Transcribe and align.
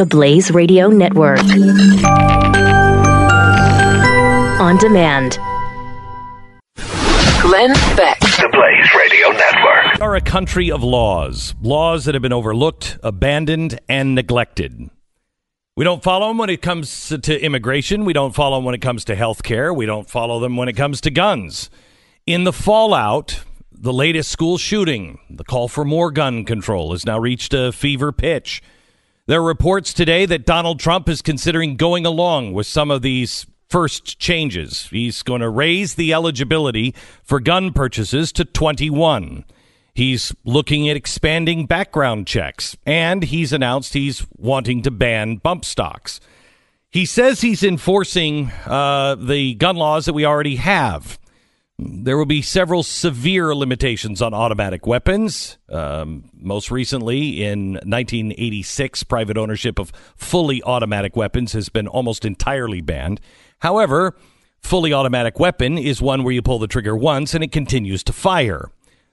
The 0.00 0.06
Blaze 0.06 0.50
Radio 0.50 0.88
Network. 0.88 1.40
On 4.58 4.78
demand. 4.78 5.38
Glenn 7.42 7.74
Beck. 7.98 8.18
The 8.20 8.48
Blaze 8.50 8.88
Radio 8.96 9.28
Network. 9.32 9.96
We 9.96 10.00
are 10.00 10.16
a 10.16 10.22
country 10.22 10.70
of 10.70 10.82
laws, 10.82 11.54
laws 11.60 12.06
that 12.06 12.14
have 12.14 12.22
been 12.22 12.32
overlooked, 12.32 12.96
abandoned, 13.02 13.78
and 13.90 14.14
neglected. 14.14 14.88
We 15.76 15.84
don't 15.84 16.02
follow 16.02 16.28
them 16.28 16.38
when 16.38 16.48
it 16.48 16.62
comes 16.62 17.10
to 17.10 17.44
immigration. 17.44 18.06
We 18.06 18.14
don't 18.14 18.34
follow 18.34 18.56
them 18.56 18.64
when 18.64 18.74
it 18.74 18.80
comes 18.80 19.04
to 19.04 19.14
health 19.14 19.42
care. 19.42 19.74
We 19.74 19.84
don't 19.84 20.08
follow 20.08 20.40
them 20.40 20.56
when 20.56 20.70
it 20.70 20.76
comes 20.76 21.02
to 21.02 21.10
guns. 21.10 21.68
In 22.26 22.44
the 22.44 22.54
fallout, 22.54 23.44
the 23.70 23.92
latest 23.92 24.30
school 24.30 24.56
shooting, 24.56 25.18
the 25.28 25.44
call 25.44 25.68
for 25.68 25.84
more 25.84 26.10
gun 26.10 26.46
control 26.46 26.92
has 26.92 27.04
now 27.04 27.18
reached 27.18 27.52
a 27.52 27.70
fever 27.70 28.12
pitch. 28.12 28.62
There 29.30 29.40
are 29.40 29.46
reports 29.46 29.92
today 29.94 30.26
that 30.26 30.44
Donald 30.44 30.80
Trump 30.80 31.08
is 31.08 31.22
considering 31.22 31.76
going 31.76 32.04
along 32.04 32.52
with 32.52 32.66
some 32.66 32.90
of 32.90 33.02
these 33.02 33.46
first 33.68 34.18
changes. 34.18 34.88
He's 34.90 35.22
going 35.22 35.40
to 35.40 35.48
raise 35.48 35.94
the 35.94 36.12
eligibility 36.12 36.96
for 37.22 37.38
gun 37.38 37.72
purchases 37.72 38.32
to 38.32 38.44
21. 38.44 39.44
He's 39.94 40.34
looking 40.44 40.88
at 40.88 40.96
expanding 40.96 41.66
background 41.66 42.26
checks, 42.26 42.76
and 42.84 43.22
he's 43.22 43.52
announced 43.52 43.94
he's 43.94 44.26
wanting 44.36 44.82
to 44.82 44.90
ban 44.90 45.36
bump 45.36 45.64
stocks. 45.64 46.18
He 46.90 47.06
says 47.06 47.40
he's 47.40 47.62
enforcing 47.62 48.50
uh, 48.66 49.14
the 49.14 49.54
gun 49.54 49.76
laws 49.76 50.06
that 50.06 50.12
we 50.12 50.24
already 50.24 50.56
have. 50.56 51.19
There 51.82 52.18
will 52.18 52.26
be 52.26 52.42
several 52.42 52.82
severe 52.82 53.54
limitations 53.54 54.20
on 54.20 54.34
automatic 54.34 54.86
weapons. 54.86 55.56
Um, 55.70 56.28
most 56.34 56.70
recently, 56.70 57.42
in 57.42 57.72
1986, 57.72 59.02
private 59.04 59.38
ownership 59.38 59.78
of 59.78 59.90
fully 60.14 60.62
automatic 60.62 61.16
weapons 61.16 61.54
has 61.54 61.70
been 61.70 61.88
almost 61.88 62.26
entirely 62.26 62.82
banned. 62.82 63.18
However, 63.60 64.14
fully 64.60 64.92
automatic 64.92 65.40
weapon 65.40 65.78
is 65.78 66.02
one 66.02 66.22
where 66.22 66.34
you 66.34 66.42
pull 66.42 66.58
the 66.58 66.66
trigger 66.66 66.94
once 66.94 67.32
and 67.32 67.42
it 67.42 67.50
continues 67.50 68.04
to 68.04 68.12
fire. 68.12 68.70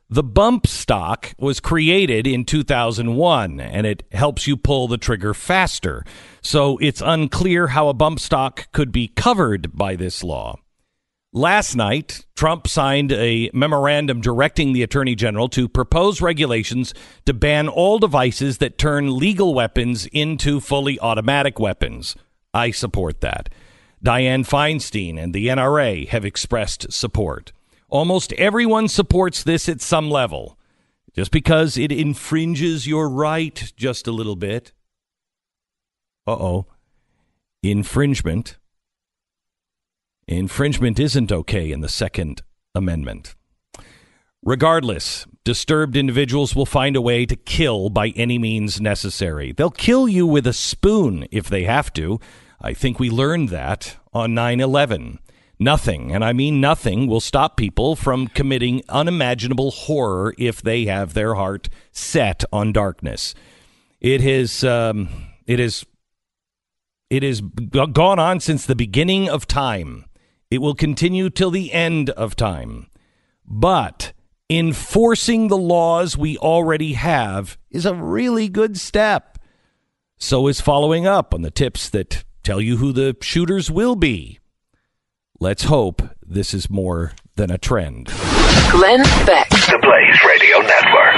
The 0.09 0.23
bump 0.23 0.67
stock 0.67 1.33
was 1.37 1.61
created 1.61 2.27
in 2.27 2.43
2001 2.43 3.61
and 3.61 3.87
it 3.87 4.03
helps 4.11 4.45
you 4.45 4.57
pull 4.57 4.89
the 4.89 4.97
trigger 4.97 5.33
faster. 5.33 6.03
So 6.41 6.77
it's 6.79 7.01
unclear 7.01 7.67
how 7.67 7.87
a 7.87 7.93
bump 7.93 8.19
stock 8.19 8.69
could 8.73 8.91
be 8.91 9.07
covered 9.07 9.77
by 9.77 9.95
this 9.95 10.21
law. 10.21 10.59
Last 11.33 11.75
night, 11.75 12.25
Trump 12.35 12.67
signed 12.67 13.11
a 13.11 13.51
memorandum 13.53 14.21
directing 14.21 14.71
the 14.71 14.81
Attorney 14.81 15.13
General 15.13 15.49
to 15.49 15.67
propose 15.67 16.21
regulations 16.21 16.93
to 17.25 17.33
ban 17.33 17.67
all 17.67 17.99
devices 17.99 18.59
that 18.59 18.77
turn 18.77 19.17
legal 19.17 19.53
weapons 19.53 20.05
into 20.07 20.61
fully 20.61 20.97
automatic 21.01 21.59
weapons. 21.59 22.15
I 22.53 22.71
support 22.71 23.19
that. 23.21 23.49
Dianne 24.03 24.47
Feinstein 24.47 25.21
and 25.21 25.33
the 25.33 25.47
NRA 25.47 26.07
have 26.07 26.23
expressed 26.23 26.93
support. 26.93 27.51
Almost 27.89 28.31
everyone 28.33 28.87
supports 28.87 29.43
this 29.43 29.67
at 29.67 29.81
some 29.81 30.09
level. 30.09 30.57
Just 31.13 31.31
because 31.31 31.77
it 31.77 31.91
infringes 31.91 32.87
your 32.87 33.09
right 33.09 33.73
just 33.75 34.07
a 34.07 34.11
little 34.11 34.35
bit. 34.37 34.71
Uh 36.25 36.33
oh. 36.33 36.67
Infringement 37.63 38.57
Infringement 40.27 40.99
isn't 40.99 41.31
okay 41.31 41.71
in 41.71 41.79
the 41.79 41.87
Second 41.87 42.41
Amendment. 42.75 43.33
Regardless, 44.43 45.25
disturbed 45.45 45.95
individuals 45.95 46.53
will 46.53 46.65
find 46.65 46.97
a 46.97 47.01
way 47.01 47.25
to 47.25 47.37
kill 47.37 47.89
by 47.89 48.09
any 48.09 48.37
means 48.37 48.81
necessary. 48.81 49.53
They'll 49.53 49.69
kill 49.69 50.09
you 50.09 50.27
with 50.27 50.45
a 50.45 50.51
spoon 50.51 51.27
if 51.31 51.47
they 51.47 51.63
have 51.63 51.93
to. 51.93 52.19
I 52.59 52.73
think 52.73 52.99
we 52.99 53.09
learned 53.09 53.49
that 53.49 53.95
on 54.13 54.33
9 54.33 54.59
11. 54.59 55.19
Nothing, 55.59 56.13
and 56.13 56.25
I 56.25 56.33
mean 56.33 56.59
nothing, 56.59 57.07
will 57.07 57.21
stop 57.21 57.55
people 57.55 57.95
from 57.95 58.27
committing 58.27 58.83
unimaginable 58.89 59.71
horror 59.71 60.35
if 60.37 60.61
they 60.61 60.85
have 60.85 61.13
their 61.13 61.35
heart 61.35 61.69
set 61.93 62.43
on 62.51 62.73
darkness. 62.73 63.33
It 64.01 64.19
has, 64.21 64.63
um, 64.65 65.07
it 65.47 65.61
is, 65.61 65.85
it 67.09 67.23
has 67.23 67.39
gone 67.39 68.19
on 68.19 68.41
since 68.41 68.65
the 68.65 68.75
beginning 68.75 69.29
of 69.29 69.47
time. 69.47 70.03
It 70.49 70.59
will 70.59 70.75
continue 70.75 71.29
till 71.29 71.51
the 71.51 71.73
end 71.73 72.09
of 72.11 72.35
time. 72.35 72.87
But 73.45 74.13
enforcing 74.49 75.47
the 75.47 75.57
laws 75.57 76.17
we 76.17 76.37
already 76.37 76.93
have 76.93 77.57
is 77.69 77.85
a 77.85 77.93
really 77.93 78.47
good 78.47 78.77
step. 78.77 79.37
So 80.17 80.47
is 80.47 80.61
following 80.61 81.05
up 81.05 81.33
on 81.33 81.41
the 81.41 81.51
tips 81.51 81.89
that 81.89 82.23
tell 82.43 82.61
you 82.61 82.77
who 82.77 82.91
the 82.91 83.15
shooters 83.21 83.69
will 83.69 83.95
be. 83.95 84.39
Let's 85.39 85.65
hope 85.65 86.01
this 86.25 86.53
is 86.53 86.69
more 86.69 87.13
than 87.35 87.51
a 87.51 87.57
trend. 87.57 88.07
Glenn 88.71 89.03
Beck. 89.25 89.49
The 89.49 89.79
Blaze 89.81 90.23
Radio 90.25 90.59
Network. 90.59 91.15